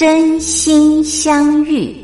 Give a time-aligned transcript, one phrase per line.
[0.00, 1.94] 真心相遇，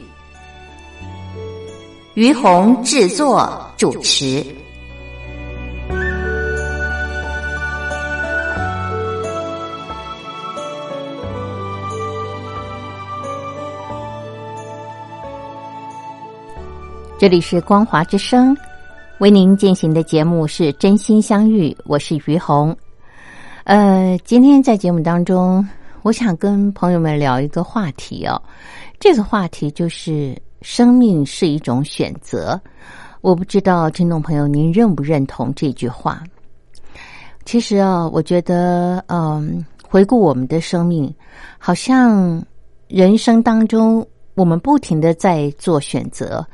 [2.13, 4.45] 于红制作主持。
[17.17, 18.55] 这里是光华之声，
[19.21, 22.77] 为您进行的节目是《真心相遇》，我是于红。
[23.65, 25.67] 呃，今天在节目当中。
[26.07, 28.41] 我想跟朋友们聊一个话题哦，
[29.01, 32.61] 这个话题就是生命是一种选择。
[33.23, 36.23] 我不知道听众朋友您认不认同这句话？
[37.45, 41.13] 其实啊，我觉得，嗯，回顾我们的生命，
[41.59, 42.41] 好像
[42.87, 46.47] 人生当中我们不停的在做选择，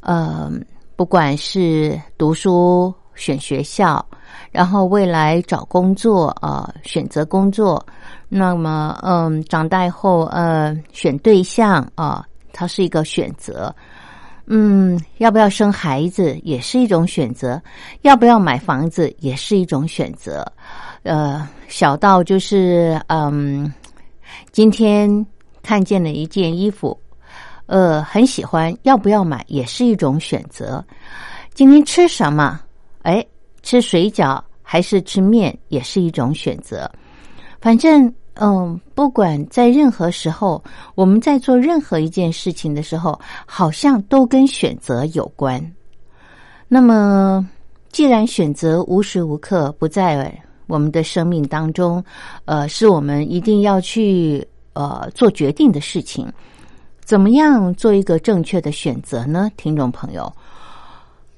[0.00, 0.50] 呃，
[0.96, 4.04] 不管是读书选学校，
[4.50, 7.80] 然后未来找工作啊，选择工作。
[8.28, 13.74] 那么，嗯，长大后，呃，选对象啊，它是一个选择。
[14.50, 17.60] 嗯，要不要生孩子也是一种选择，
[18.02, 20.46] 要不要买房子也是一种选择。
[21.02, 23.70] 呃，小到就是，嗯，
[24.50, 25.26] 今天
[25.62, 26.98] 看见了一件衣服，
[27.66, 30.84] 呃，很喜欢，要不要买也是一种选择。
[31.52, 32.60] 今天吃什么？
[33.02, 33.24] 哎，
[33.62, 36.90] 吃水饺还是吃面也是一种选择。
[37.60, 38.10] 反正，
[38.40, 40.62] 嗯，不管在任何时候，
[40.94, 45.60] 我们在做任何一件事情的时候，好像都跟选择有关。
[46.68, 47.44] 那么，
[47.90, 50.32] 既然选择无时无刻不在
[50.68, 52.04] 我们的生命当中，
[52.44, 56.30] 呃，是我们一定要去呃做决定的事情。
[57.04, 59.50] 怎么样做一个正确的选择呢？
[59.56, 60.30] 听众朋友，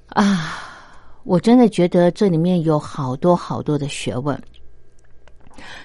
[0.08, 0.58] 啊，
[1.22, 4.38] 我真的觉得这里面有好多好多的学问。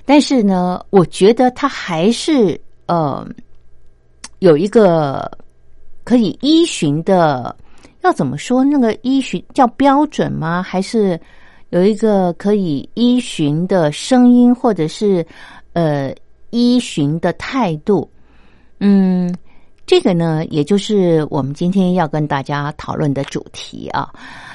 [0.06, 3.28] 但是呢，我觉得他还是呃
[4.40, 5.30] 有一个
[6.04, 7.56] 可以依循的，
[8.02, 8.64] 要怎么说？
[8.64, 10.62] 那个依循叫标准吗？
[10.62, 11.20] 还是
[11.70, 15.26] 有一个可以依循的声音，或者是
[15.74, 16.14] 呃
[16.52, 18.10] 依循的态度？
[18.80, 19.34] 嗯，
[19.86, 24.12] 这个呢，也就是我们今天要跟大家讨论的主题啊。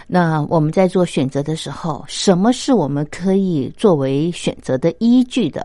[0.09, 5.65] 那我们在做选择的时候，什么是我们可以作为选择的依据的？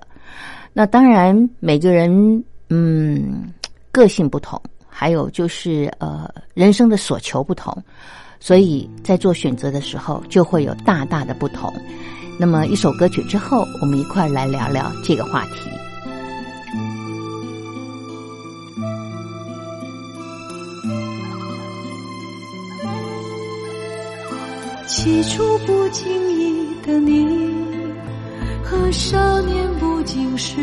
[0.72, 3.52] 那当然，每个人嗯
[3.92, 7.76] 个性不同，还有就是呃人生的所求不同，
[8.40, 11.74] 所以在做选择的时候就会有大大的不同。
[12.38, 15.85] 那么一首歌曲之后，我们一块来聊聊这个话题。
[24.88, 26.06] 起初不经
[26.40, 27.16] 意的你，
[28.64, 30.56] 和少年不经事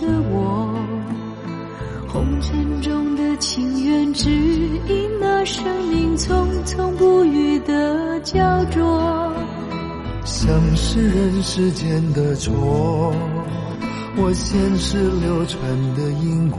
[0.00, 0.74] 的我，
[2.08, 9.32] 红尘中的情缘，只因那生命匆匆不语的焦灼。
[10.24, 13.14] 像是人世间的错，
[14.16, 15.60] 我前世流传
[15.94, 16.58] 的因果。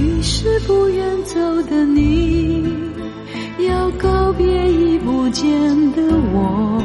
[0.00, 2.64] 于是不愿走的你，
[3.68, 5.46] 要告别已不见
[5.92, 6.02] 的
[6.32, 6.82] 我。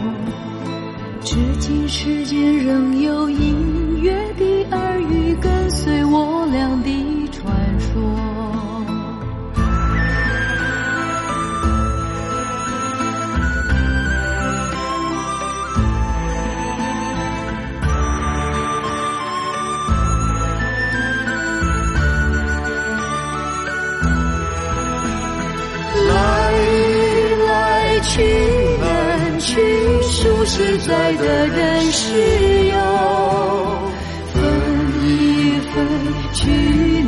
[1.23, 4.44] 至今世间仍有隐约的
[30.87, 32.75] 在的人世游，
[34.31, 34.35] 分
[35.03, 35.73] 一分
[36.31, 36.45] 聚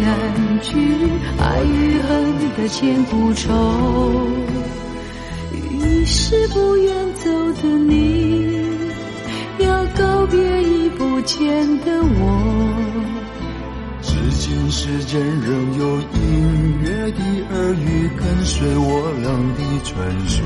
[0.02, 0.10] 难
[0.64, 0.74] 聚，
[1.40, 2.10] 爱与恨
[2.58, 3.46] 的千古愁。
[5.54, 7.30] 于是不愿走
[7.62, 8.58] 的你，
[9.60, 11.46] 要告别已不见
[11.82, 12.20] 的我。
[14.02, 17.22] 至今世间仍有隐约的
[17.52, 19.94] 耳语跟随我俩的传
[20.28, 20.42] 说，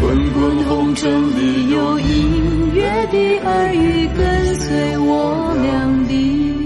[0.00, 6.58] 滚滚红尘里有隐约的耳语跟随我俩的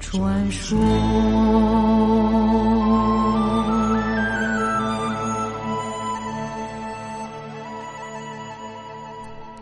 [0.00, 0.78] 传说。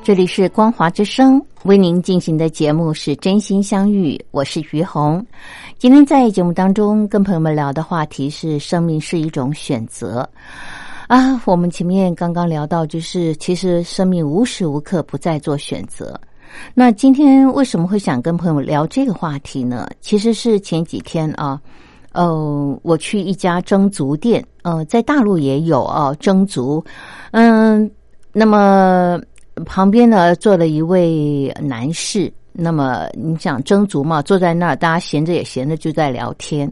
[0.02, 5.24] 这里是光华之声为您进行的节目是真心相遇，我是于红。
[5.78, 10.28] 今天在节目当中跟朋友们聊的话题是生命是一种选择
[11.08, 11.42] 啊。
[11.44, 16.18] 我们前面刚刚聊到，就是其实生命无时无刻不在做选择。
[16.72, 19.88] 那今天为什么会想跟朋友聊这个话题呢？
[20.00, 21.60] 其实是前几天啊，
[22.12, 26.84] 呃，我去一家蒸足店，呃，在大陆也有啊蒸足，
[27.32, 27.90] 嗯，
[28.32, 29.20] 那么。
[29.66, 36.70] 旁边呢坐了一位男士，那么你想蒸足嘛，坐在那儿，大家闲着也闲着就在聊天。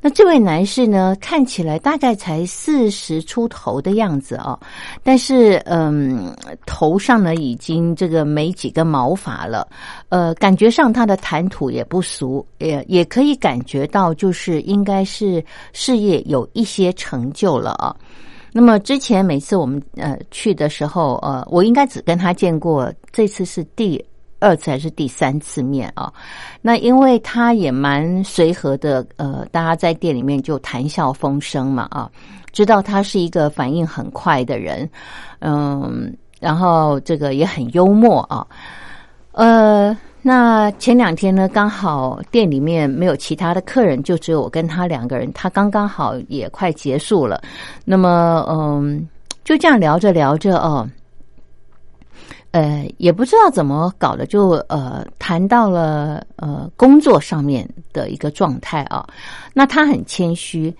[0.00, 4.56] 那这位男士呢，看起来大概才四十出头的样子啊，
[5.02, 6.32] 但是嗯，
[6.66, 9.66] 头上呢已经这个没几根毛发了，
[10.08, 17.96] 呃，感觉上他的谈吐也不俗，也也可以感觉到就是应该是事业有一些成就了啊。
[18.52, 24.04] 那么之前每次我们呃去的时候，呃，我应该只跟他见过，这次是第
[24.44, 26.12] 二次还是第三次面啊？
[26.60, 32.10] 那因为他也蛮随和的，呃，大家在店里面就谈笑风生嘛啊，
[32.52, 34.88] 知道他是一个反应很快的人，
[35.40, 38.46] 嗯，然后这个也很幽默啊，
[39.32, 39.96] 呃。
[40.26, 45.30] 那前两天呢，刚好店里面没有其他的客人，就只有我跟他两个人。
[45.34, 47.42] 他刚刚好也快结束了，
[47.84, 49.06] 那么嗯，
[49.44, 50.88] 就这样聊着聊着哦，
[52.54, 59.04] 呃，也不知道怎么搞的，就呃谈到了呃工作上面的一个状态啊。
[59.52, 60.72] 那他很谦虚，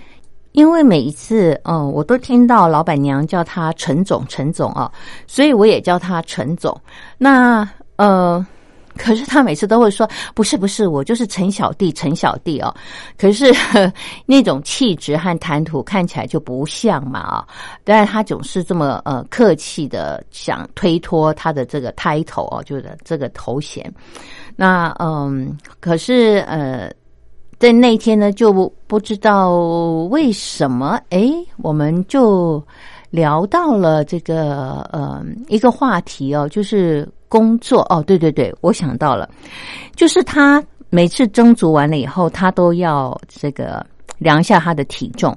[0.52, 4.88] 因为每一次嗯，我都听到老板娘叫他陈总，陈总啊，
[5.26, 6.80] 所以我也叫他陈总。
[7.18, 8.46] 那呃。
[8.96, 12.74] 可是他每次都会说：“不是不是，我就是陈小弟，陈小弟哦。”
[13.18, 13.52] 可是
[14.26, 17.46] 那种气质和谈吐看起来就不像嘛啊！
[17.82, 23.92] 但是他总是这么呃客气的想推脱他的这个 title 哦，就是这个头衔。
[24.56, 26.90] 那嗯，可是呃，
[27.58, 28.52] 在那天呢，就
[28.86, 29.50] 不知道
[30.10, 31.28] 为什么，哎，
[31.58, 32.64] 我们就
[33.10, 37.08] 聊到了这个呃一个话题哦，就是。
[37.34, 39.28] 工作哦，对对对，我想到了，
[39.96, 43.84] 就是他每次蒸足完了以后，他都要这个
[44.18, 45.36] 量一下他的体重，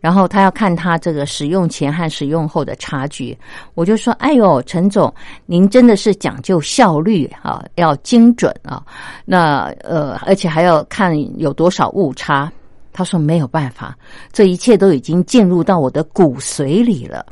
[0.00, 3.38] 然后他要看他这个使用前和使用后的差距。
[3.74, 5.14] 我就说：“哎呦，陈总，
[5.46, 8.82] 您真的是讲究效率啊，要精准啊。
[9.24, 12.52] 那呃，而且还要看有多少误差。”
[12.92, 13.96] 他说：“没有办法，
[14.32, 17.24] 这一切都已经进入到我的骨髓里了。”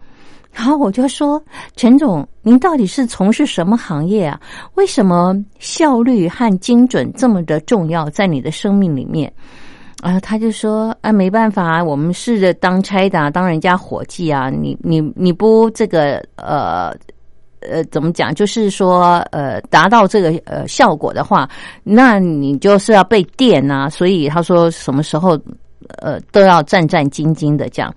[0.54, 1.42] 然后我就说
[1.74, 4.40] ：“陈总，您到底是从事什么行业啊？
[4.74, 9.30] 为什么效率和精准这么的重要在你的生命里面？”
[10.00, 14.48] 啊，他就说：“啊，没办法，我们试着当差的，当人家伙计啊。
[14.48, 16.94] 你你你不这个呃
[17.60, 18.32] 呃怎么讲？
[18.32, 21.48] 就是说呃达到这个呃效果的话，
[21.82, 23.88] 那你就是要被电啊。
[23.90, 25.38] 所以他说什么时候
[25.98, 27.92] 呃都要战战兢兢的这样。”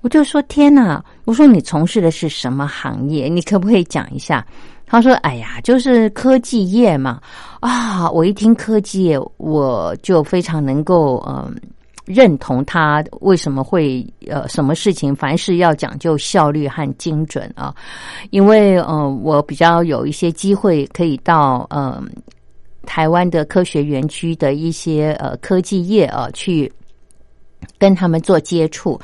[0.00, 1.04] 我就说天哪！
[1.24, 3.28] 我说你从事的是什么行业？
[3.28, 4.46] 你可不可以讲一下？
[4.86, 7.20] 他说：“哎呀，就是科技业嘛。”
[7.60, 11.54] 啊，我一听科技业，我就非常能够嗯
[12.06, 17.74] 认同他为什么会呃什么事情凡事要讲究效率和精准啊。
[18.30, 22.08] 因为嗯，我比较有一些机会可以到嗯
[22.86, 26.72] 台湾的科学园区的一些呃科技业啊去。
[27.78, 29.00] 跟他们做接触。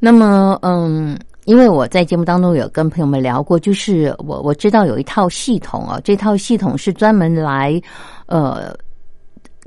[0.00, 7.80] 那么，嗯，因为我在节目当中有跟朋友们聊过，就是我我知道有一套系统啊，这套系统是专门来
[8.26, 8.74] 呃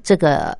[0.04, 0.58] 这个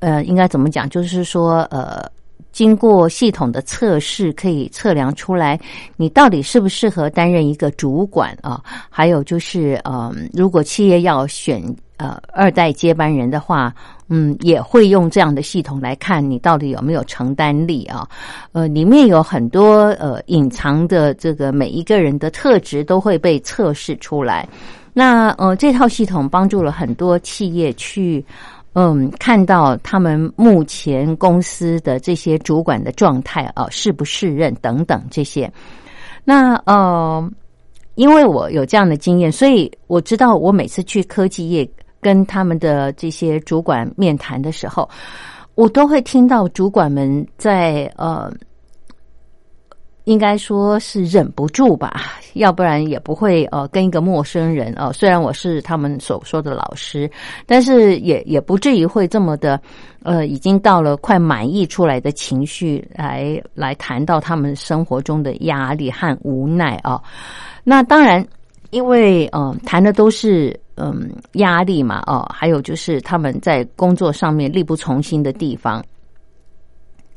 [0.00, 2.10] 呃应该怎么讲，就是说呃。
[2.52, 5.58] 经过系统的测试，可以测量出来
[5.96, 8.62] 你到底适不适合担任一个主管啊？
[8.90, 11.62] 还有就是，呃，如果企业要选
[11.96, 13.74] 呃二代接班人的话，
[14.08, 18.06] 嗯，也会用这样的系统来看你到底有没有承担力啊？
[18.52, 24.46] 呃，里面有很多呃隐藏的这个每一个人的特质都会被测试出来。
[24.92, 28.22] 那呃，这套系统帮助了很多企业去。
[28.74, 35.50] 嗯，看到他们目前公司的这些主管的状态啊，是不是任等等这些。
[36.24, 37.30] 那呃，
[37.96, 41.68] 因为我有这样的经验，所以我知道我每次去科技业
[42.00, 44.88] 跟他们的这些主管面谈的时候，
[45.54, 48.32] 我都会听到主管们在呃。
[50.04, 57.08] 应该说是忍不住吧，要不然也不会呃跟一个陌生人呃，虽然我是他们所说的老师，
[57.46, 59.60] 但是也也不至于会这么的
[60.02, 67.00] 呃，已经到了快满意出来的情绪来来谈到他们生活中的压力和无奈啊。
[67.62, 68.26] 那当然，
[68.70, 75.80] 因为嗯谈的都是嗯压力嘛哦，还有就是他们在工作上面力不从心的地方。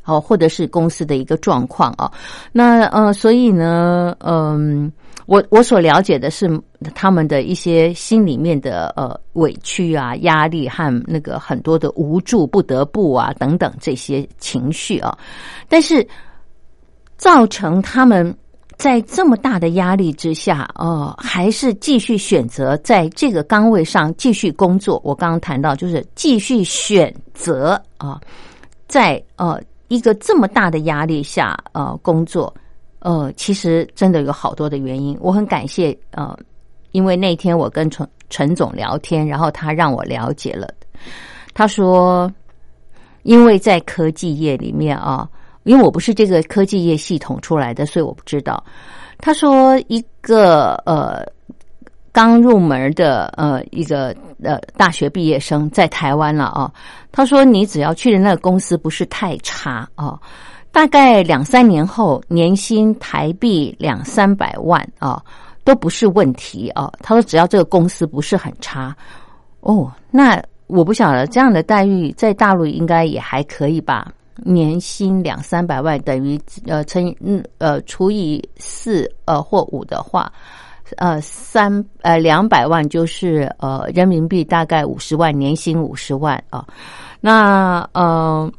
[0.06, 2.12] 哦，或者是公司的一个状况啊，
[2.52, 4.92] 那呃，所以呢，嗯，
[5.26, 6.48] 我我所了解的是
[6.94, 15.18] 他们的一些心里面的呃委屈啊、压力和那个很多的无助、不得不啊等等这些情绪啊，
[15.68, 16.08] 但是
[17.18, 18.32] 造成他们
[18.78, 25.02] 在这么大的压力之下，呃，还是继续选择在这个岗位上继续工作。
[25.04, 28.22] 我刚刚谈到，就是继续选择啊，
[28.88, 29.60] 在呃。
[29.88, 32.54] 一个这么大的压力下，呃，工作，
[33.00, 35.18] 呃，其实真的有好多的原因。
[35.20, 36.38] 我很感谢，呃，
[36.92, 40.68] 因为那天我跟陈陈总聊天，然后他让我了解了。
[41.54, 42.32] 他说，
[43.24, 45.30] 因为在科技业里面啊，
[45.64, 48.64] 因为我不是这个科技业系统出来的，所以我不知道。
[49.18, 51.26] 他说，一个呃。
[52.16, 56.72] 刚入门的呃一个呃大学毕业生在台湾了啊，
[57.12, 60.18] 他说你只要去的那个公司不是太差啊，
[60.72, 65.22] 大概两三年后年薪台币两三百万啊
[65.66, 66.90] 都不是问题啊。
[67.02, 68.96] 他说只要这个公司不是很差
[69.60, 74.10] 哦，那我不晓得这样的待遇在大陆应该也还可以吧？
[74.38, 80.32] 年薪两三百万等于呃乘嗯呃除以四呃或五的话。
[80.98, 86.66] 呃，三呃两百万就是呃人民币大概五十万年薪五十万啊，
[87.20, 88.52] 那呃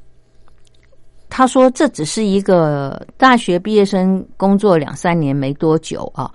[1.29, 6.31] 他说这只是一个大学毕业生工作两三年没多久啊，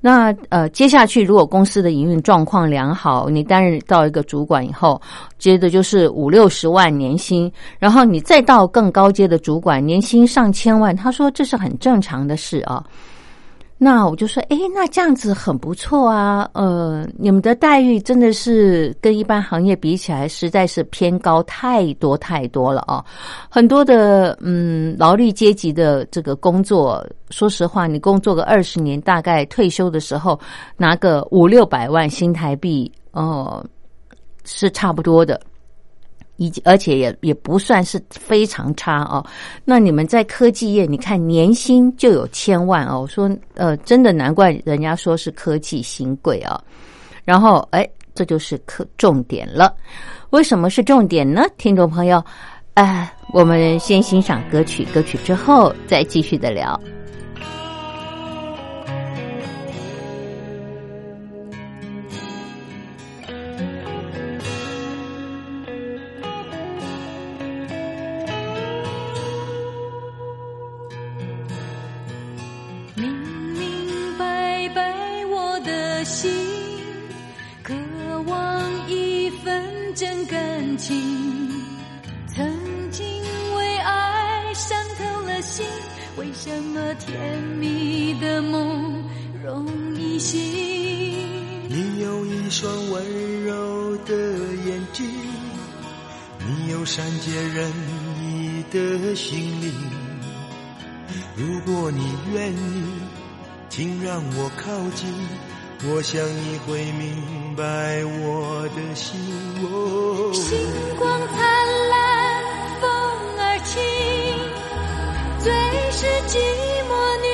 [0.00, 5.00] 那呃接下去如果公司的营运状况良好，你担任到一个主管以后，
[5.38, 12.82] 接着就是五六十万年薪，然后你再到更高阶的主管，年薪上千万，他说这是很正常的事啊。
[13.78, 23.04] 那我就说，哎，那这样子很不错啊，呃，你们的待遇真的是跟一般行业比起来，实在是偏高太多太多了啊！
[23.50, 30.40] 很多的嗯劳力阶级的这个工作，说实话，你工作个二十年，大概退休的时候
[30.78, 33.62] 拿个五六百万新台币，哦，
[34.44, 35.38] 是差不多的。
[36.36, 39.24] 以及而且也也不算是非常差哦。
[39.64, 43.00] 那你们在科技业，你看年薪就有千万哦。
[43.02, 46.60] 我说呃，真的难怪人家说是科技新贵啊。
[47.24, 49.74] 然后哎，这就是科重点了。
[50.30, 51.42] 为什么是重点呢？
[51.56, 52.22] 听众朋友，
[52.74, 56.78] 哎，我们先欣赏歌曲，歌曲之后再继续的聊。
[77.66, 77.74] 渴
[78.28, 80.96] 望一份真感情
[82.28, 82.48] 曾
[82.92, 83.04] 经
[83.56, 85.66] 为爱伤透了心
[86.16, 89.02] 为什么甜蜜的梦
[89.44, 90.40] 容易醒？
[91.68, 94.14] 你有一双温柔的
[94.64, 95.04] 眼睛
[96.46, 97.72] 你有善解人
[98.22, 99.72] 意的心灵。
[101.36, 102.84] 如果你愿意
[103.68, 105.12] 请让我靠近
[105.84, 109.20] 我想你会明白我的心。
[110.32, 110.58] 星
[110.98, 111.36] 光灿
[111.90, 111.94] 烂，
[112.80, 112.88] 风
[113.38, 113.74] 儿轻。
[115.38, 115.52] 最
[115.92, 116.38] 是寂
[116.88, 116.90] 寞
[117.22, 117.26] 女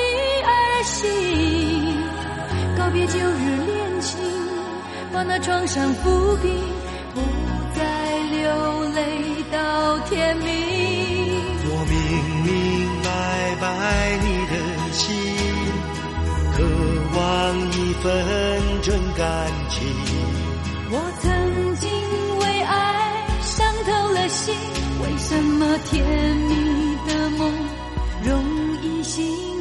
[0.43, 0.51] 儿
[0.83, 1.97] 心，
[2.77, 4.19] 告别旧日恋情，
[5.11, 6.51] 把那创伤抚平，
[7.15, 7.21] 不
[7.75, 10.45] 再流泪到天明。
[11.65, 11.95] 我明
[12.43, 12.51] 明
[13.01, 13.65] 白白
[14.21, 14.53] 你的
[14.91, 15.09] 心，
[16.53, 16.61] 渴
[17.17, 17.71] 望
[18.03, 19.87] 一份真感情。
[20.91, 21.89] 我曾经
[22.39, 24.53] 为爱伤透了心，
[25.01, 26.05] 为什么甜
[26.35, 27.49] 蜜的梦
[28.25, 28.43] 容
[28.81, 29.52] 易醒？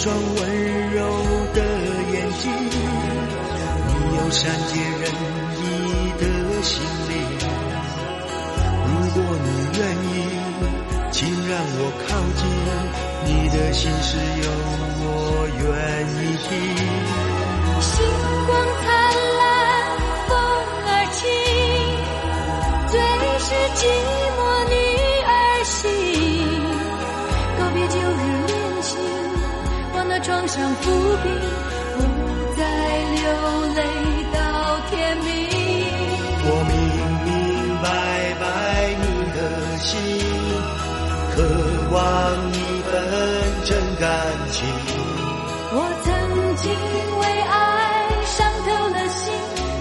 [0.00, 0.40] 双温
[0.94, 0.98] 柔
[1.52, 1.60] 的
[2.10, 4.40] 眼睛，你有善
[4.72, 5.04] 解人
[5.52, 5.60] 意
[6.18, 6.22] 的
[6.62, 6.72] 心
[7.10, 7.12] 灵。
[8.86, 9.46] 如果你
[9.78, 9.78] 愿
[10.08, 10.08] 意，
[11.12, 12.42] 请让我靠近，
[13.26, 14.48] 你的心事有
[15.02, 15.04] 我
[15.60, 15.68] 愿
[16.16, 16.48] 意听。
[30.82, 30.84] 不
[32.56, 32.60] 再
[33.14, 33.20] 流
[33.74, 33.78] 泪
[34.32, 34.36] 到
[34.90, 35.28] 天明。
[36.42, 36.72] 我明
[37.24, 37.28] 明
[37.82, 37.84] 白
[38.40, 38.42] 白
[39.00, 39.04] 你
[39.36, 39.38] 的
[39.78, 39.88] 心，
[41.34, 41.36] 渴
[41.90, 41.96] 望
[42.52, 42.54] 一
[42.88, 42.92] 份
[43.64, 43.68] 真
[43.98, 44.04] 感
[44.50, 44.58] 情。
[45.72, 46.06] 我曾
[46.56, 46.64] 经
[47.20, 47.54] 为爱
[48.24, 49.22] 伤透了心，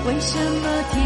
[0.05, 0.97] 为什么甜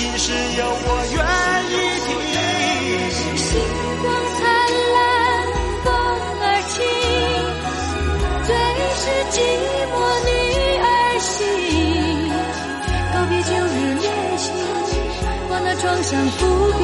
[0.00, 1.20] 心事有我愿
[1.68, 2.08] 意听。
[3.36, 3.46] 星
[4.00, 4.08] 光
[4.40, 4.40] 灿
[4.96, 5.04] 烂，
[5.84, 5.88] 风
[6.40, 6.80] 儿轻，
[8.46, 8.48] 最
[8.96, 9.36] 是寂
[9.92, 10.28] 寞女
[10.80, 10.88] 儿
[11.20, 11.28] 心。
[13.12, 14.08] 告别旧日恋
[14.38, 14.48] 情，
[15.50, 16.40] 把那创伤抚
[16.78, 16.80] 平，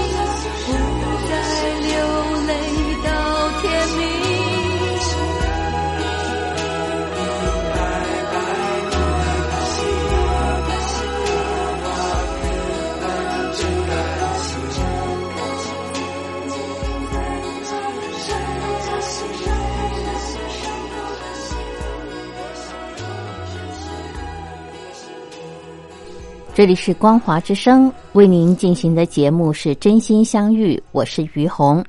[26.56, 31.84] 这里是光华之声为您进行的节目是真心相遇，我是于红。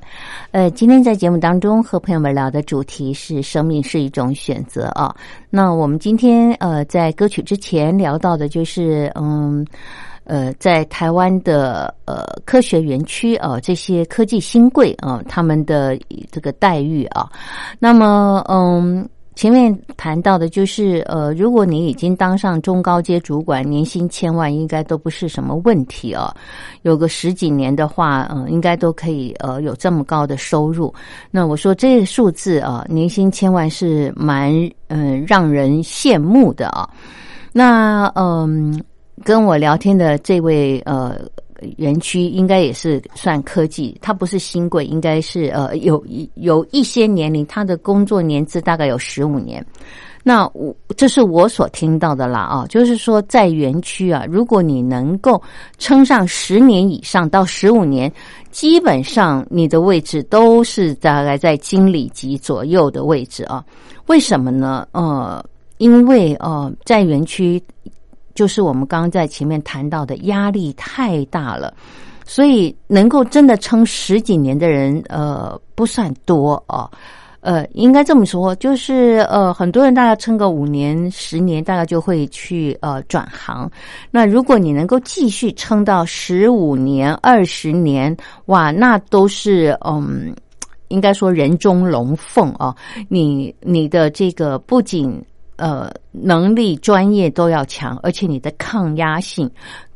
[0.50, 5.16] 呃，今天在节目当中和朋友们聊的主题是生命是一种选择啊。
[5.48, 9.66] 那我们今天呃在歌曲之前聊到的就是嗯
[10.24, 15.98] 呃在台湾的呃科学园区啊这些科技新贵啊他们的
[16.30, 17.26] 这个待遇啊，
[17.78, 19.08] 那么嗯。
[19.38, 26.28] 前面谈到的就是，呃，如果你已经当上中高阶主管，年薪千万应该都不是什么问题哦。
[26.82, 30.92] 有个十几年的话，嗯、应该都可以呃有这么高的收入。
[31.30, 34.52] 那我说这个数字啊，年薪千万是蛮
[34.88, 36.90] 嗯、让人羡慕的啊。
[37.52, 38.82] 那嗯、
[39.22, 41.16] 跟我聊天的这位呃。
[41.76, 49.64] 园区应该也是算科技，它不是新贵，应该是呃有一有一些年龄，他的工作年资大概有十五年。
[50.24, 55.40] 那我这是我所听到的啦啊，就是说在园区啊，如果你能够
[55.78, 58.12] 撑上十年以上到十五年，
[58.50, 63.64] 基本上你的位置都是大概在经理级左右的位置啊。
[64.06, 64.86] 为什么呢？
[64.92, 65.42] 呃，
[65.78, 67.62] 因为呃，在园区。
[68.38, 71.74] 就是我们刚刚在前面谈到的压力太大了，
[72.24, 76.88] 所以能够真的撑十几年的人，呃，不算多哦。
[77.40, 83.68] 呃，应该这么说，就是呃，很多人大概撑个五年、十年，大概就会去呃转行。
[84.12, 90.32] 那如果你能够继续撑到十五年、二十年，哇，那都是嗯，
[90.86, 92.72] 应该说人中龙凤哦。
[93.08, 95.20] 你你的这个不仅
[95.58, 99.50] 呃能力、专业都要强，而且你的抗压性、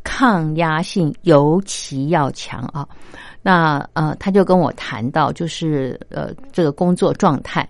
[0.04, 2.86] 抗压性尤其要强啊。
[3.40, 7.66] 那呃，他就跟我谈到，就是呃，这个工作状态。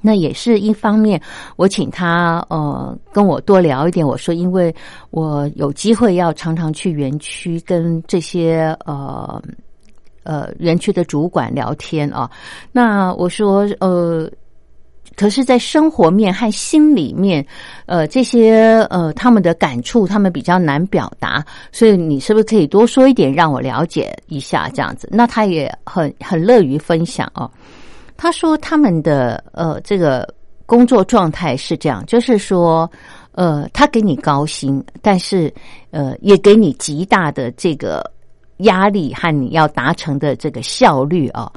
[0.00, 1.20] 那也是一方面，
[1.56, 4.06] 我请他呃跟我多聊一点。
[4.06, 4.74] 我说，因为
[5.10, 9.42] 我有机会要常常去园区跟这些呃
[10.24, 12.30] 呃园区的主管聊天啊。
[12.72, 14.30] 那我说呃。
[15.16, 17.44] 可是，在生活面和心里面，
[17.86, 25.08] 呃，这些呃，他们的感触，他们比较难表达，所以你是不是可以多说一点，让我了解一下这样子？
[25.12, 27.50] 那他也很很乐于分享哦。
[28.16, 30.28] 他说他们的呃这个
[30.64, 32.90] 工作状态是这样，就是说，
[33.32, 35.52] 呃，他给你高薪，但是
[35.90, 38.08] 呃，也给你极大的这个
[38.58, 41.50] 压力和你要达成的这个效率啊。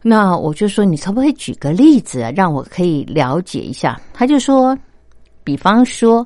[0.00, 4.00] 那我就说，你可不可以举个例子啊，让我可以了解一下？
[4.14, 4.78] 他就说，
[5.42, 6.24] 比方说，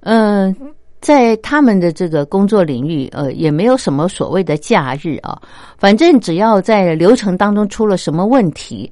[0.00, 0.54] 嗯，
[1.00, 5.38] 在他们的这个工作领域，呃，也没有什么所谓的假日啊，
[5.76, 8.90] 反正只要在流程当中出了什么问题，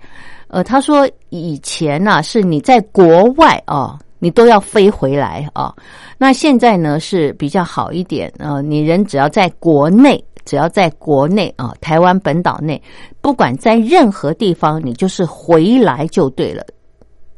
[0.49, 5.75] 呃，他说以前呢是你在国外啊，你都要飞回来啊，
[6.19, 10.23] 那现在呢是比较好一点，呃，你人只要在国内。
[10.45, 12.81] 只要在国内啊，台湾本岛内，
[13.21, 16.65] 不管在任何地方，你就是回来就对了。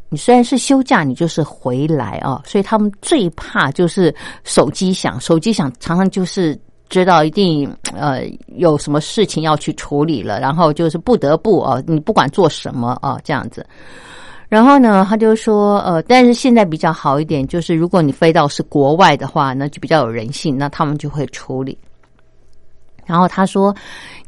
[0.08, 2.42] 你虽然是休假，你就是回来啊。
[2.44, 6.58] 所以他们最怕就是手机响，手机响常常就是
[6.90, 8.22] 知道一定呃
[8.56, 13.66] 有什么事情要去处理了，然后就是不得不啊，你不管做什么啊这样子。
[14.50, 21.78] 然后呢，他就说呃，但是现在比较好一点，就是如果你飞到是国外的话，那就比较有人性，那他们就会处理。
[23.12, 23.77] 然后他说，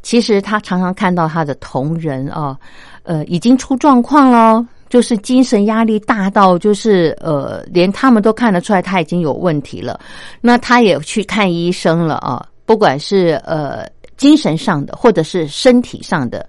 [0.03, 2.55] 其实他常常看到他的同仁啊，
[3.01, 9.99] 呃，已经出状况了，就是精神压力大到，就是呃，连他们都看得出来他已经有问题了。
[10.39, 16.47] 那他也去看医生了啊，不管是呃精神上的或者是身体上的。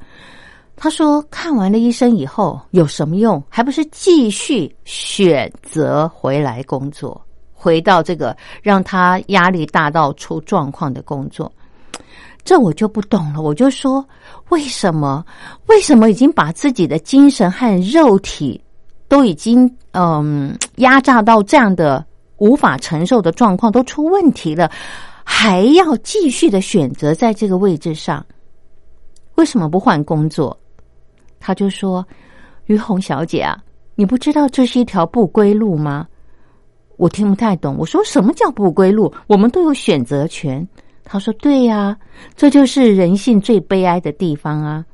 [0.76, 3.42] 他说看完了医生以后有什么用？
[3.48, 7.18] 还不是继续选择回来工作，
[7.54, 11.50] 回到这个让他压力大到出状况的工作。
[12.44, 14.06] 这我就不懂了，我就说，
[14.50, 15.24] 为什么？
[15.66, 18.60] 为什么已经把自己的精神和肉体
[19.08, 22.04] 都已经嗯压榨到这样的
[22.36, 24.70] 无法承受的状况，都出问题了，
[25.24, 28.24] 还要继续的选择在这个位置上？
[29.34, 30.56] 为什么不换工作？
[31.40, 32.06] 他就说
[32.66, 33.58] ：“于红小姐啊，
[33.96, 36.06] 你不知道这是一条不归路吗？”
[36.96, 37.76] 我听不太懂。
[37.76, 39.12] 我说：“什么叫不归路？
[39.26, 40.66] 我们都有选择权。”
[41.08, 41.96] 他说：“对呀，
[42.34, 44.84] 这就是人性最悲哀的地方啊！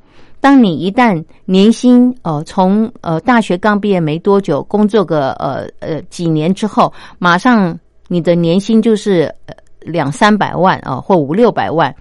[0.41, 9.35] 当你一旦年薪呃从呃大学刚毕业没多久，工作个呃呃几年之后，马上你的年薪就是
[9.81, 11.95] 两三百万啊，或五六百万。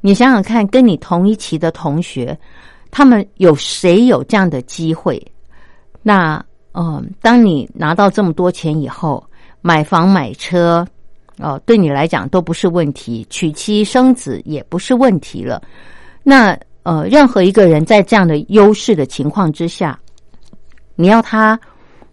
[0.00, 2.36] 你想想看，跟你同一期的同学，
[2.90, 5.20] 他们有谁有这样的机会？
[6.02, 6.42] 那
[6.72, 9.22] 嗯，当你拿到这么多钱以后，
[9.60, 10.86] 买房买车。”
[11.40, 15.62] 哦，对你来讲都不是问题，娶妻生子也不是问题了。
[16.22, 19.98] 那呃，任何一个人在这样的优势的情况之下，
[20.96, 21.58] 你要他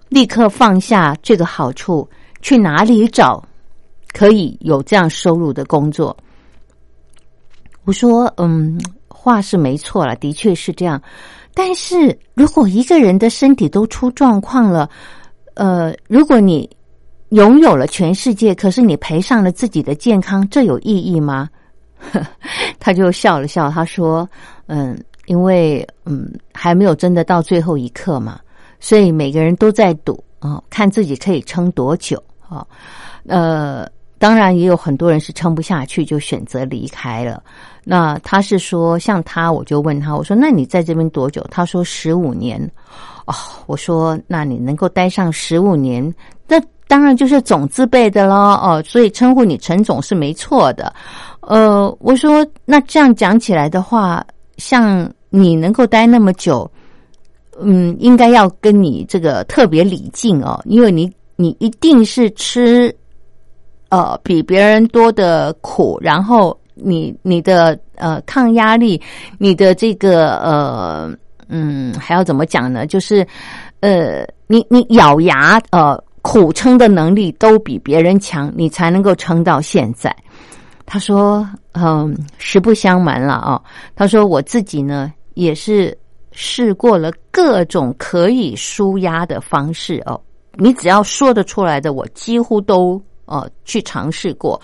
[0.09, 2.07] 立刻放下这个好处，
[2.41, 3.43] 去哪里找
[4.13, 6.15] 可以有这样收入的工作？
[7.83, 11.01] 我说，嗯，话是没错了，的确是这样。
[11.53, 14.89] 但是如果一个人的身体都出状况了，
[15.55, 16.69] 呃，如果你。
[17.29, 21.49] 拥有了全世界，可是你赔上了自己的健康，这有意义吗？
[22.79, 24.27] 他就笑了笑，他说
[24.67, 28.39] ：“嗯，因为嗯还没有真的到最后一刻嘛，
[28.79, 32.65] 所以每个人都在赌啊，看自己可以撑多久啊。
[33.25, 33.85] 呃，
[34.19, 37.43] 当然也有很多人是撑不下去，就选择离开了。
[37.83, 41.45] 那他是说，像他，我就问他，我说：那你在这边多久？
[41.51, 42.61] 他说十五年。
[43.25, 43.33] 哦，
[43.65, 46.13] 我说：那你能够待上十五年，
[46.47, 46.57] 那？
[46.87, 48.35] 当然就是总字辈的咯。
[48.35, 50.93] 哦，所以称呼你陈总是没错的。
[51.41, 54.25] 呃，我说那这样讲起来的话，
[54.57, 56.69] 像你能够待那么久，
[57.61, 62.93] 嗯，应该要跟你这个特别礼敬哦，因为你你一定是吃
[63.89, 69.01] 呃比别人多的苦，然后你你的呃抗压力，
[69.37, 71.09] 你的这个呃
[71.47, 72.85] 嗯还要怎么讲呢？
[72.85, 73.25] 就是
[73.79, 75.97] 呃你你咬牙呃
[76.27, 80.13] 苦撑的能力都比别人强，你才能够撑到现在。
[80.85, 83.61] 他说：“嗯，实不相瞒了啊，
[83.95, 85.97] 他说我自己呢也是
[86.33, 90.19] 试过了各种可以舒压的方式哦。
[90.55, 94.59] 你只要说得出来的，我几乎都呃去尝试过，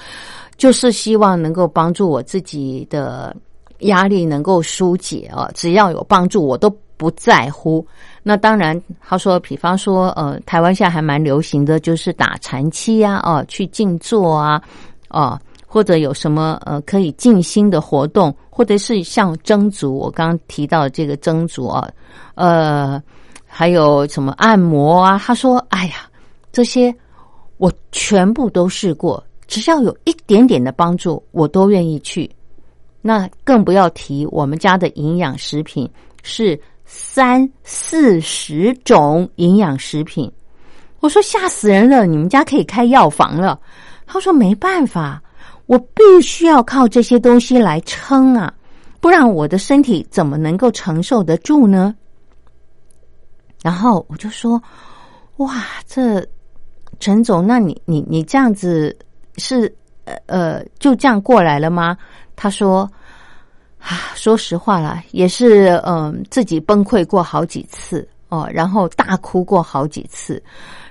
[0.58, 3.34] 就是希望能够帮助我自己的
[3.80, 5.50] 压力能够疏解啊。
[5.56, 7.88] 只要有帮助，我都不在乎。
[8.24, 14.62] 那当然，他说，比方说，呃，台湾现在还蛮流行的，就是打禅期呀，哦，去静坐啊，
[15.10, 21.90] 哦。”或者有什么呃可以静心的活动，或者是像蒸足，我刚刚提到这个蒸足啊，
[22.36, 23.02] 呃，
[23.44, 25.20] 还有什么按摩啊？
[25.26, 26.08] 他说：“哎呀，
[26.52, 26.94] 这些
[27.58, 32.30] 我全部都试过，只要有一点点的帮助，我都愿意去。
[33.02, 35.90] 那更不要提我们家的营养食品
[36.22, 36.56] 是
[36.96, 40.32] 三四十种营养食品。
[41.00, 43.60] 我说吓死人了，你们家可以开药房了。
[44.06, 45.20] 他说没办法。”
[45.66, 48.54] 我必须要靠这些东西来撑啊，
[49.00, 51.96] 不然我的身体怎么能够承受得住呢？
[53.64, 54.62] 然后我就说
[55.38, 56.24] ：“哇，这
[57.00, 58.96] 陈总，那你你你这样子
[59.38, 61.98] 是呃呃就这样过来了吗？”
[62.36, 62.88] 他说
[63.84, 70.42] ：“啊，说实话啦，也是嗯自己崩溃过好几次哦，然后大哭过好几次。”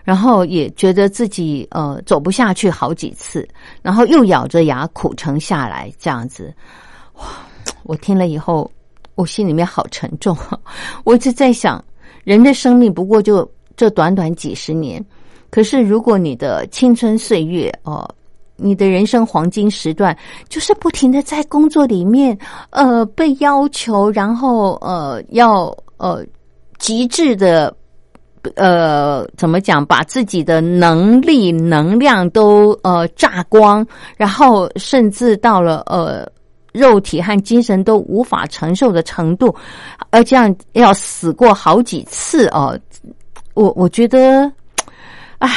[0.04, 3.48] 然后也觉得自己呃走不下去好几次，
[3.82, 6.52] 然后又咬着牙苦撑下来，这样子，
[7.14, 7.22] 哇！
[7.84, 8.68] 我听了以后，
[9.14, 10.36] 我心里面好沉重。
[11.04, 11.82] 我一直在想，
[12.24, 15.00] 人的生命不过就这短短几十年，
[15.50, 18.04] 可是如果你的青春岁月哦，
[18.62, 20.16] 你的人生黄金时段，
[20.48, 22.38] 就是不停的在工作里面
[22.70, 26.24] 呃被要求，然后呃要呃
[26.78, 27.74] 极致的。
[28.56, 29.86] 呃，怎么讲？
[29.86, 36.28] 把自己的能力、能量都呃榨光，然后甚至到了呃
[36.72, 39.54] 肉体和精神都无法承受的程度，
[40.10, 42.76] 而这样要死过好几次哦。
[43.54, 44.50] 我我觉得，
[45.38, 45.48] 啊，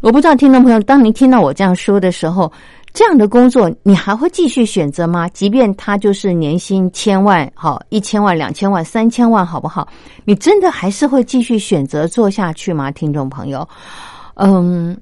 [0.00, 2.50] 我不知道听众朋友，当您听到我这样说的时候。
[2.92, 5.28] 这样的工作，你还会继续选择吗？
[5.28, 9.86] 即便他就是年薪千万，好一千万、两千万、三千万，好不好？
[10.24, 12.90] 你真的还是会继续选择做下去吗？
[12.90, 13.64] 听众朋友，
[14.34, 15.00] 嗯，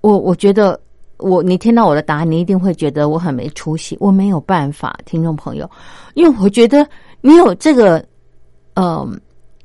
[0.00, 0.80] 我我觉得，
[1.18, 5.70] 我你听到我的答案，你一定会觉得我很没出息，我没有办法，听众朋友，
[6.14, 6.88] 因为我觉得
[7.20, 8.02] 你有这个，
[8.76, 9.06] 呃，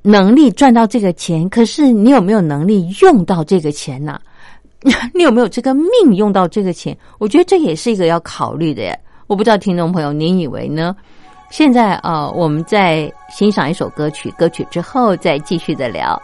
[0.02, 4.20] 能力赚到这个钱，可是你有没有能力用到这个钱呢？
[5.14, 6.98] 你有没有这个命用到这个钱？
[7.20, 9.00] 我觉得这也是一个要考虑的耶。
[9.28, 10.96] 我不知道听众朋友您以为呢？
[11.50, 16.22] 现在啊，我们在欣赏一首歌曲，歌曲之后再继续的聊。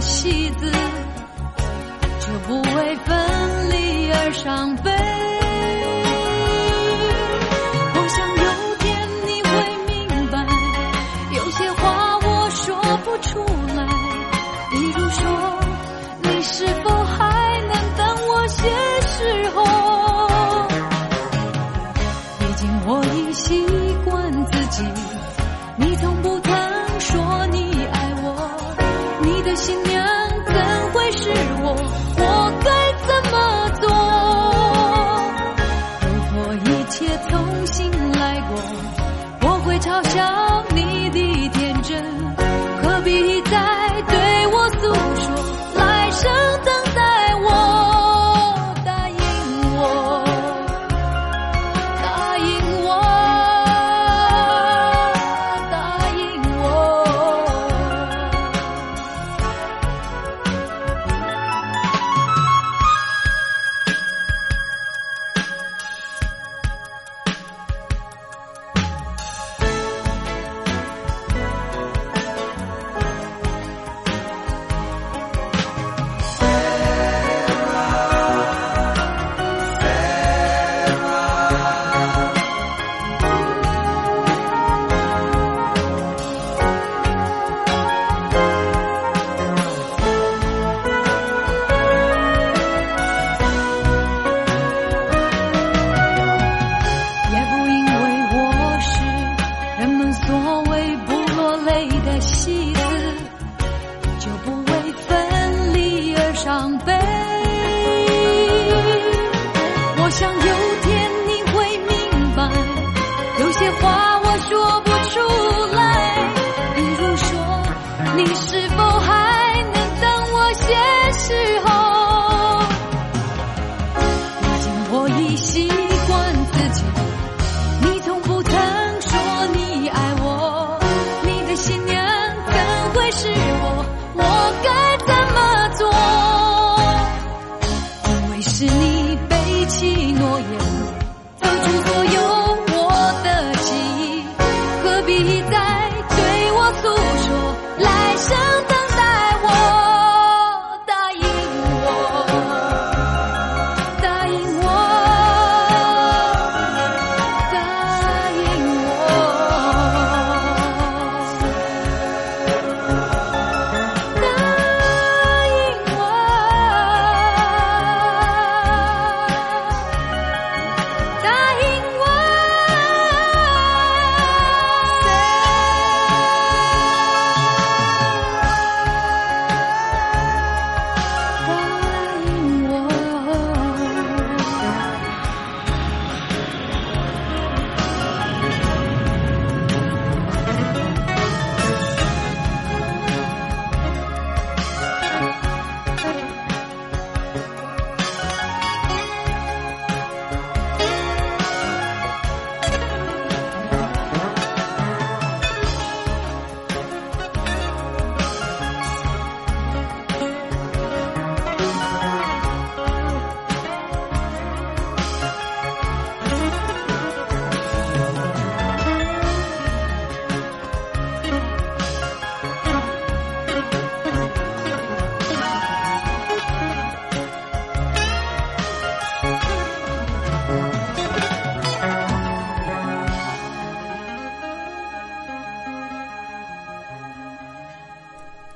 [0.00, 0.72] 戏子
[2.20, 5.29] 就不为分离而伤悲。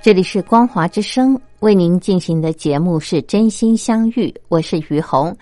[0.04, 5.34] 这里是光华之声为您进行的节目是真心相遇，我是于红。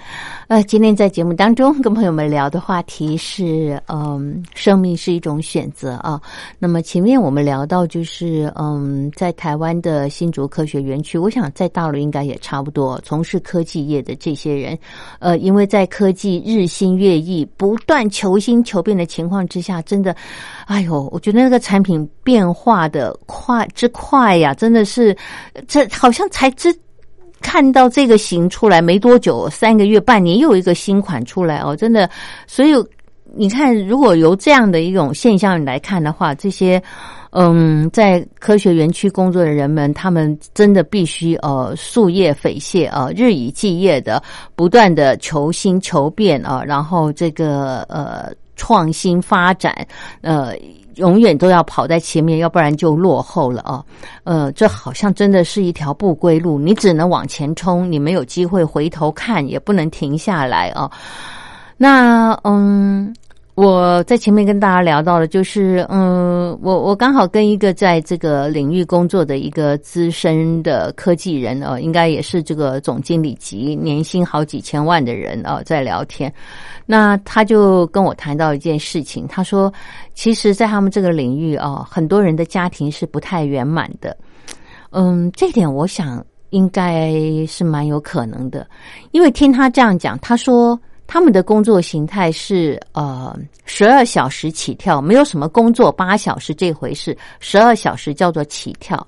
[0.47, 6.21] 呃，今天在节目当中跟朋友们聊的话题是，嗯，生命是一种选择啊。
[6.61, 14.79] 那么前面我们聊到就是，嗯，在台湾的新竹科学园区，我想在大陆应该也差不多，从事科技业的这些人，
[15.19, 20.15] 呃，因为在科技日新月异、不断求新求变的情况之下，真的，
[20.67, 25.17] 哎呦，我觉得那个产品变化的快之快呀，真的是，
[25.67, 26.69] 这好好像才知
[27.41, 32.09] 看到这个型出来没多久，三个月、半年又一个新款出来哦，真的，
[32.47, 32.73] 所以
[33.35, 36.81] 你看，如果由这样的一种现象来看的话，这些
[37.31, 44.23] 嗯，在科学园区工作的人们，他们真的必须呃夙夜匪懈啊、呃，日以继夜的
[44.55, 49.75] 不断的求新求变啊、然后这个呃创新发展
[50.21, 50.55] 呃。
[50.97, 53.83] 永远都要跑在前面，要不然就落后了啊！
[54.25, 60.91] 呃，这好像真的是一条不归路，你只能往前冲，你没有机会回头看，也不能停下来啊。
[61.79, 63.17] 那嗯，
[63.63, 76.33] 我在前面跟大家聊到的，就是嗯，我我刚好跟一个在这个领域工作的一个资深的科技人哦，应该也是这个总经理级，年薪好几千万的人哦，在聊天。
[76.87, 79.73] 那他就跟我谈到一件事情，他说，
[80.13, 84.17] 其实，在他们这个领域啊，很多人的家庭是不太圆满的。
[84.91, 87.15] 嗯，这点我想应该
[87.47, 88.67] 是蛮有可能的，
[89.13, 90.77] 因为听他这样讲，他说
[91.13, 99.07] 他们的工作形态是呃十二小时起跳，没有什么工作八小时这回事，十二小时叫做起跳。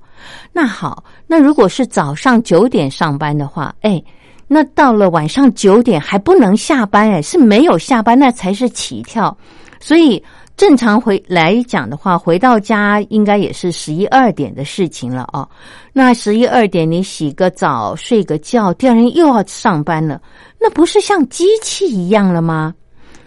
[0.53, 4.05] 那好，那如果是早上九点上班的话，哎。
[4.47, 9.35] 那到了晚上九点还不能下班哎，是没有下班，那才是起跳。
[9.81, 10.23] 所以
[10.55, 15.49] 正常回来讲的话，回到家应该也是十一二点的事情了哦。
[15.97, 20.21] 那十一二点你洗个澡、睡个觉，第二天又要上班了，
[20.61, 22.75] 那不是像机器一样了吗？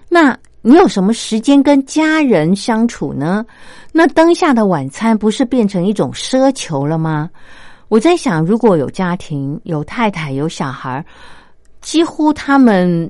[0.09, 3.45] 那你有什么时间跟家人相处呢？
[3.93, 7.29] 那灯下的晚餐不是变成一种奢求了吗？
[7.87, 11.03] 我在想，如果有家庭、有太太、有小孩，
[11.79, 13.09] 几乎他们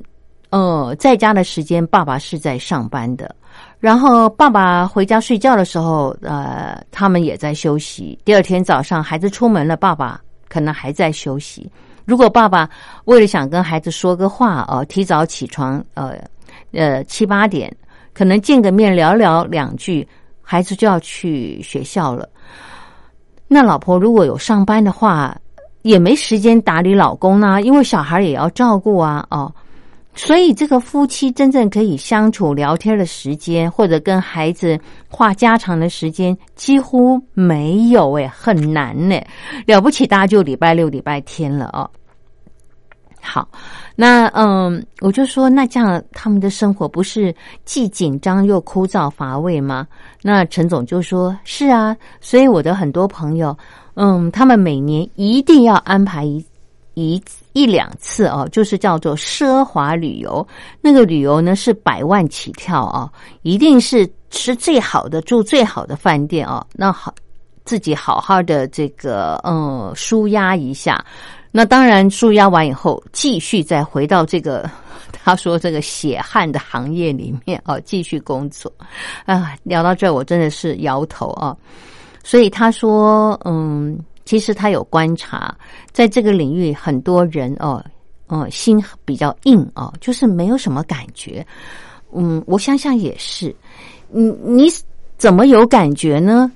[0.51, 3.35] 呃在家的时间，爸爸是在上班的，
[3.79, 8.17] 然后爸爸回家睡觉的时候，呃，他们也在休息。
[8.25, 10.19] 第二天早上，孩子出门了，爸爸
[10.49, 11.69] 可能还在休息。
[12.03, 12.67] 如果爸爸
[13.05, 16.15] 为了想跟孩子说个话，呃，提早起床，呃
[16.71, 17.71] 呃七八点，
[18.13, 20.07] 可能见个面聊聊两句，
[20.41, 22.27] 孩子就要去学校了。
[23.47, 25.37] 那老婆如果有上班的话，
[25.83, 29.53] 也没时间打理老公呢，因为小孩也要照顾啊，哦。
[30.17, 39.15] 所以，这个夫妻真正可以相处聊天的时间，或者跟孩子话家常的时间，几乎没有诶，很难呢。
[39.67, 41.87] 了不起，大家就礼拜六、礼拜天了哦。
[43.21, 43.47] 好，
[43.95, 49.85] 那嗯，我就说，那这样他们的生活不是既紧张又枯燥乏味吗？
[50.23, 53.55] 那陈总就说：是啊，所以我的很多朋友，
[53.93, 56.43] 嗯，他们每年一定要安排一。
[56.99, 57.21] 一
[57.53, 60.45] 一两次哦，就是叫做奢华旅游。
[60.81, 63.07] 那个旅游呢是百万起跳啊，
[63.43, 66.65] 一定是吃最好的、住最好的饭店哦。
[66.73, 67.13] 那好，
[67.65, 71.05] 自己好好的这个嗯，舒压一下。
[71.51, 74.67] 那当然，舒压完以后，继续再回到这个
[75.13, 78.73] 他说这个血汗的行业里面哦，继续工作
[79.27, 79.53] 啊。
[79.61, 81.55] 聊到这，我真的是摇头啊。
[82.23, 83.99] 所以他说，嗯。
[84.27, 85.57] 其实他有观察，
[85.93, 87.81] 在这个领域，很多人哦，
[88.27, 91.47] 哦，心比较硬哦，就是没有什么感觉。
[92.13, 93.55] 嗯，我想想也是。
[94.09, 94.67] 你你
[95.17, 96.51] 怎么有感觉呢？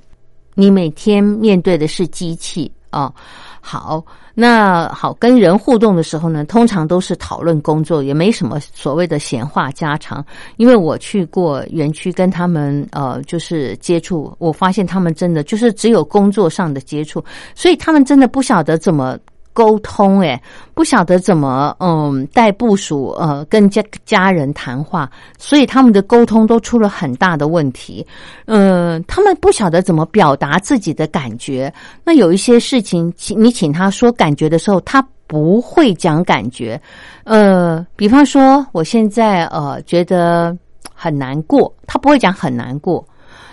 [0.53, 3.13] 你每天面对的是机器哦。
[3.61, 4.05] 好。
[4.33, 10.25] 那好，跟人互动的时候呢，通常都是讨论工作，也没什么所谓的闲话家常。
[10.57, 17.23] 因为我去过园区，跟他们呃，就是接触，我发现他们真的就是只有工作上的接触，
[17.55, 19.17] 所以他们真的不晓得怎么。
[19.53, 20.41] 沟通哎，
[20.73, 28.05] 不晓得怎么嗯带部署呃跟家家人谈话，所以他们的沟通都出了很大的问题。
[28.45, 31.73] 嗯，他们不晓得怎么表达自己的感觉。
[32.03, 36.81] 那有一些事情，请你请他说感觉的时候，他不会讲感觉。
[37.23, 40.57] 呃，比方说，我现在呃觉得
[40.93, 43.05] 很难过，他不会讲很难过。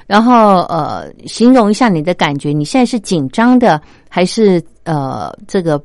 [0.09, 5.80] 然后呃，形容一下你的感觉，你现在是紧张的还是呃这个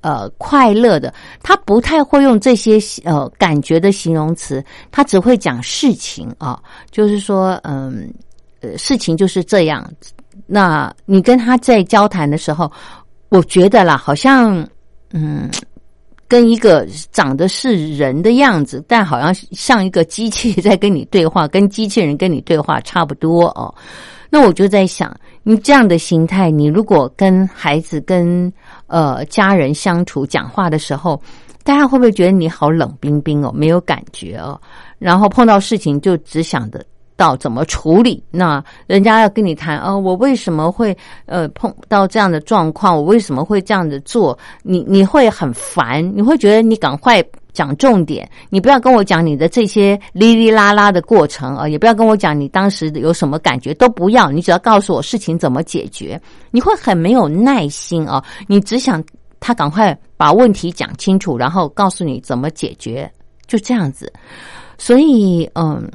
[0.00, 1.14] 呃快乐的？
[1.42, 6.60] 他不太会用这些呃感觉的形容词，他只会讲事情啊，
[6.90, 8.12] 就是说嗯
[8.60, 9.88] 呃事情就是这样。
[10.44, 12.70] 那你跟他在交谈的时候，
[13.28, 14.68] 我觉得啦，好像
[15.12, 15.48] 嗯。
[16.28, 23.74] 跟一个长得是人的样子，但好像像一个机器在跟你对话，跟机器人跟你对话差不多哦。
[24.30, 25.10] 那我就在想，
[25.42, 28.52] 你这样的心态，你如果跟孩子、跟
[28.86, 31.18] 呃家人相处讲话的时候，
[31.64, 34.60] 大家会不会觉得你好冷冰冰哦，没有感觉哦？
[34.98, 36.84] 然后碰到事情就只想着。
[37.18, 38.22] 到怎么处理？
[38.30, 40.96] 那人家要跟你谈哦，我为什么会
[41.26, 42.96] 呃碰到这样的状况？
[42.96, 44.38] 我为什么会这样子做？
[44.62, 47.20] 你你会很烦，你会觉得你赶快
[47.52, 56.20] 讲重点，你不要跟我讲你的这些哩哩啦啦的过程啊，也不要跟我讲你当时有什么感觉，都不要，你只要告诉我事情怎么解决。
[56.52, 59.02] 你会很没有耐心啊，你只想
[59.40, 63.10] 他赶快把问题讲清楚，然后告诉你怎么解决，
[63.48, 64.12] 就这样子。
[64.78, 65.90] 所以嗯。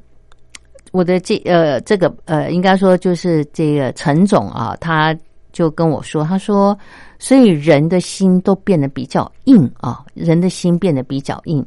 [0.93, 5.11] 我的这呃，这个呃，应该说就是这个陈总啊，他
[5.51, 6.77] 就跟我说，他说，
[7.17, 11.65] 所以人的心都变得比较硬啊，人的心变得比较硬。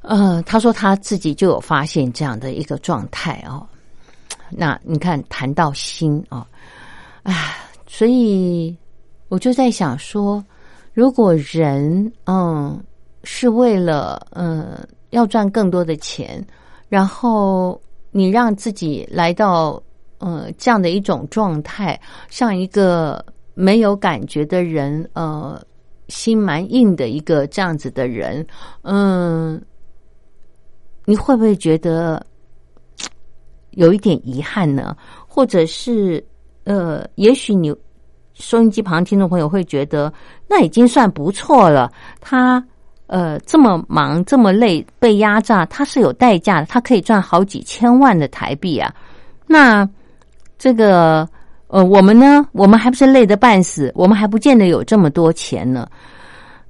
[0.00, 3.64] 呃，他说他自己就有发现这样的一个状态哦。
[4.50, 6.44] 那你看，谈到心啊，
[7.22, 7.54] 唉，
[7.86, 8.76] 所以
[9.28, 10.44] 我就在想说，
[10.92, 12.82] 如果人嗯
[13.22, 14.76] 是为了嗯
[15.10, 16.44] 要赚更多的钱，
[16.88, 17.80] 然后。
[18.18, 19.80] 你让自己来到
[20.18, 21.98] 呃这样的一种状态，
[22.28, 25.62] 像一个没有感觉的人，呃，
[26.08, 28.44] 心蛮硬的一个这样子的人，
[28.82, 29.62] 嗯，
[31.04, 32.20] 你会不会觉得
[33.70, 34.96] 有一点遗憾呢？
[35.28, 36.22] 或者是
[36.64, 37.72] 呃，也许你
[38.34, 40.12] 收音机旁听众朋友会觉得
[40.48, 41.88] 那已经算不错了，
[42.20, 42.62] 他。
[43.08, 46.66] 呃，这么忙，这么累，被压榨，他是有代价的。
[46.66, 48.94] 他可以赚好几千万的台币啊！
[49.46, 49.88] 那
[50.58, 51.26] 这个，
[51.68, 52.46] 呃，我们呢？
[52.52, 53.90] 我们还不是累得半死？
[53.94, 55.88] 我们还不见得有这么多钱呢。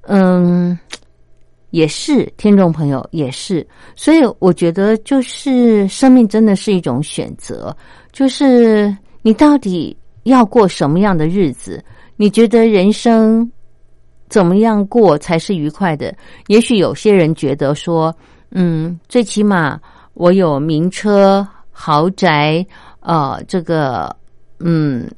[0.03, 0.78] 嗯，
[1.70, 3.66] 也是，听众朋友也是。
[3.97, 7.76] 所以我觉得，就是生命真的是一种选择，
[8.12, 11.84] 就是你到底要过什么样的日子？
[12.14, 13.51] 你觉得人生？
[14.29, 16.14] 怎么样过才是愉快的？
[16.47, 18.14] 也许有些人觉得说，
[18.51, 19.79] 嗯，最起码
[20.14, 22.64] 我有名车、豪宅，
[23.01, 24.14] 呃，这个，
[24.61, 25.09] 嗯，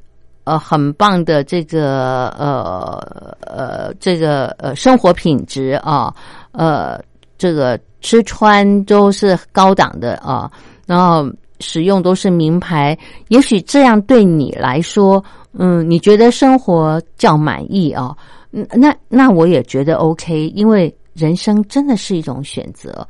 [0.45, 6.15] 呃，很棒的这个，呃，呃，这个，呃，生活品质啊，
[6.53, 7.01] 呃，
[7.39, 10.51] 这个吃穿都是高档的啊，
[10.87, 11.29] 然后
[11.61, 12.97] 使用都是名牌，
[13.29, 18.17] 也许这样对你来说，嗯，你觉得生活较满意哦？
[18.53, 23.07] 嗯，那那我也觉得 OK，因为人生真的是一种选择。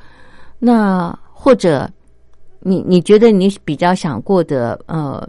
[0.59, 1.91] 那或者
[2.61, 5.27] 你你觉得你比较想过的呃，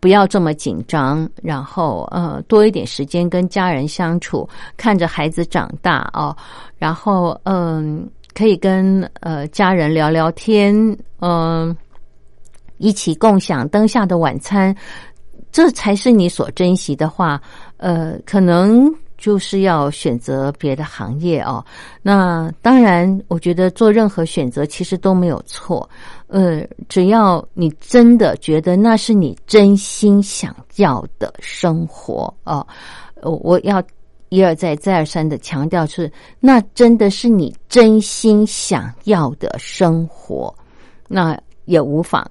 [0.00, 4.46] 不要这么紧张，然后呃多一点时间跟家人相处，
[4.76, 6.36] 看着孩子长大哦，
[6.76, 10.74] 然后嗯可以跟呃家人聊聊天，
[11.20, 11.74] 嗯
[12.76, 14.76] 一起共享灯下的晚餐，
[15.50, 17.40] 这才是你所珍惜的话，
[17.78, 18.94] 呃可能。
[19.18, 21.62] 就是要选择别的行业哦。
[22.00, 25.86] 那当然，我觉得做任何选择其实都没有错。
[26.28, 32.66] 呃，只要你真的觉得那是你真心想要的生活哦，
[33.22, 33.82] 我要
[34.28, 40.54] 一而再再而三的强调是，那真的是你真心想要的生活，
[41.08, 42.30] 那也无妨。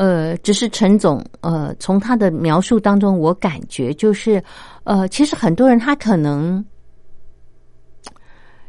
[0.00, 4.42] 呃，只是陈总，呃，从他的描述当中，我感觉就是，
[4.84, 6.64] 呃，其实很多人他可能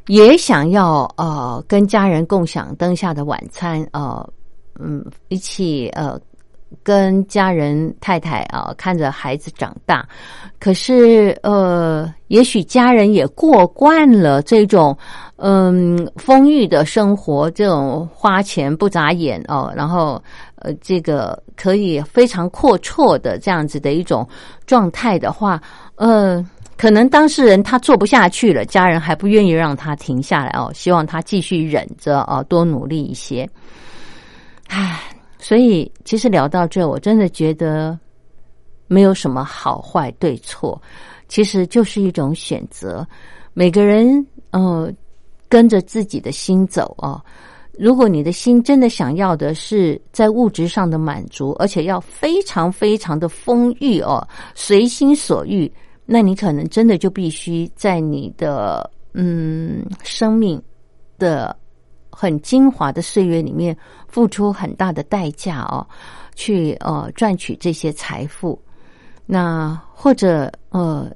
[0.08, 4.30] 也想要呃跟家人共享灯下的晚餐，呃，
[4.78, 6.20] 嗯，一起呃
[6.84, 10.06] 跟家人太太啊看着孩子长大，
[10.60, 14.98] 可是呃，也许家人也过惯了这种
[15.38, 20.22] 嗯丰裕的生活，这种花钱不眨眼哦，然后。
[20.62, 24.28] 呃，这个可以非常阔绰的这样子的一种
[24.66, 25.62] 状态的话，
[25.95, 26.43] 呃，
[26.78, 33.47] 可能当事人他做不下去了，家人还不愿意让他停下来哦，希望他继续忍着哦，多努力一些。
[34.68, 35.01] 唉，
[35.38, 37.97] 所以其实聊到这，我真的觉得
[38.88, 40.82] 没有什么好坏对错，
[41.28, 43.05] 其实就是一种选择。
[43.53, 44.91] 每个人呃，
[45.49, 47.22] 跟着自己的心走啊。
[47.80, 55.72] 如果你的心真的想要的是在物质上的满足，而且要非常非常的丰裕哦，随心所欲，
[56.06, 60.62] 那你可能真的就必须在你的嗯生命
[61.18, 61.56] 的
[62.12, 65.88] 很精华的岁月里面付出很大的代价哦，
[66.36, 68.62] 去呃赚取这些财富。
[69.26, 71.10] 那或者呃，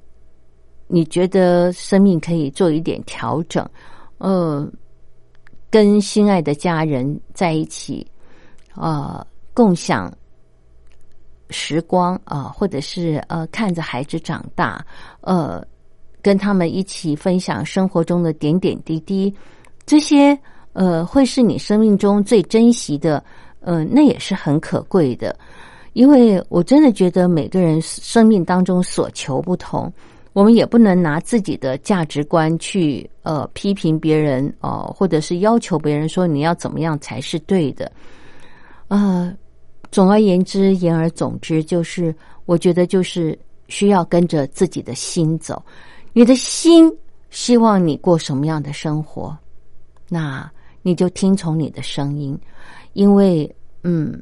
[0.88, 3.68] 你觉得生命可以做一点调整，
[4.20, 4.68] 呃。
[5.76, 8.08] 跟心爱的家人在一起，
[8.76, 10.10] 呃，共享
[11.50, 14.86] 时光啊，或者是呃，看着孩子长大，
[15.20, 15.62] 呃，
[16.22, 19.36] 跟他们一起分享生活中的点点滴滴，
[19.86, 20.40] 这些
[20.72, 23.22] 呃，会是你生命中最珍惜的，
[23.60, 25.38] 嗯，那也是很可贵的，
[25.92, 29.92] 因为我真的觉得每个人生命当中所求不同。
[30.36, 37.90] 我们也不能拿自己的价值观去呃批评别人哦，或者是要求别人说你要怎么样才是对的。
[38.90, 39.34] 呃，
[39.92, 42.14] 总而言之，言而总之，就是
[42.44, 45.64] 我觉得就是需要跟着自己的心走。
[46.12, 46.92] 你的心
[47.30, 49.38] 希望你过什么样的生活，
[50.10, 52.38] 那你就听从你的声音，
[52.92, 53.50] 因为
[53.84, 54.22] 嗯，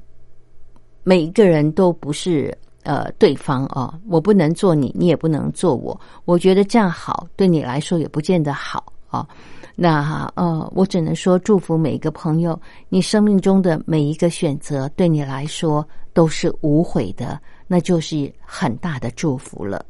[1.01, 2.55] 每一个人都不是。
[2.83, 5.99] 呃，对方哦，我不能做你，你也不能做我。
[6.25, 9.27] 我觉得这样好，对你来说也不见得好啊。
[9.75, 12.59] 那呃，我只能说祝福每一个朋友，
[12.89, 19.83] 你生命中的每一个选择，对你来说都是无悔的，那就是很大的祝福了。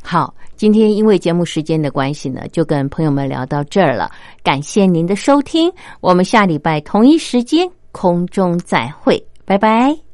[0.00, 4.08] 好，今天因为节目时间的关系呢，就跟朋友们聊到这儿了。
[4.44, 5.68] 感谢您的收听，
[6.00, 10.05] 我们下礼拜同一时间空中再会，拜拜。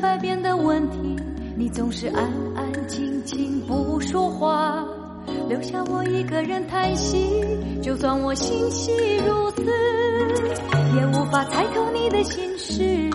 [0.00, 1.16] 百遍的问题，
[1.56, 2.24] 你总是安
[2.54, 4.84] 安静静不说话，
[5.48, 7.44] 留下我一个人叹息。
[7.82, 8.92] 就算我心细
[9.26, 9.62] 如此，
[10.96, 13.10] 也无法猜透你的心事。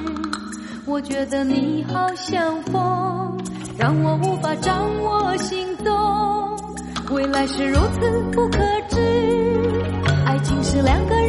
[0.85, 3.37] 我觉得你好像风，
[3.77, 6.57] 让我无法掌握行动。
[7.11, 8.57] 未来是如此不可
[8.89, 8.97] 知，
[10.25, 11.22] 爱情是两个人，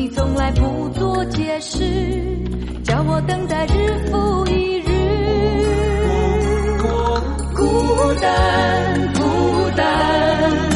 [0.00, 1.78] 你从来不做解释，
[2.82, 4.86] 叫我等待日复一日。
[7.54, 7.66] 孤
[8.18, 9.20] 单，孤
[9.76, 10.69] 单，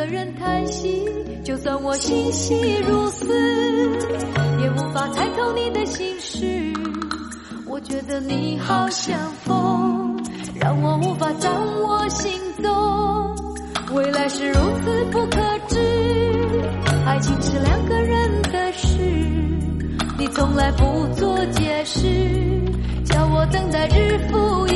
[0.00, 1.04] 我一个人叹息。
[1.44, 2.54] 就算我心细
[2.86, 3.26] 如丝，
[4.60, 6.72] 也无法猜透你的心事。
[7.66, 10.16] 我觉得你好像风，
[10.58, 12.32] 让我无法掌握行
[12.62, 13.94] 踪。
[13.94, 15.36] 未来是如此不可
[15.68, 15.76] 知，
[17.04, 18.96] 爱情是两个人的事，
[20.18, 22.08] 你从来不做解释，
[23.04, 24.66] 叫我等待日复